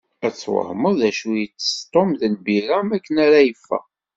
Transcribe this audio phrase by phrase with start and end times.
[0.25, 3.85] Ad twehmeḍ d acu itess Tom d lbira makken ara yeffeɣ.